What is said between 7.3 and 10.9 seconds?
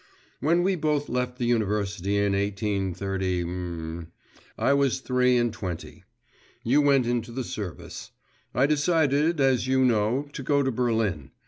the service; I decided, as you know, to go to